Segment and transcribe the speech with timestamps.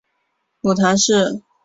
[0.61, 1.43] 母谈氏。